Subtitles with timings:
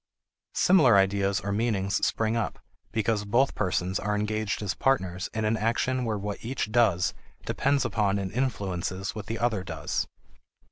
[0.55, 2.57] Similar ideas or meanings spring up
[2.91, 7.13] because both persons are engaged as partners in an action where what each does
[7.45, 10.07] depends upon and influences what the other does.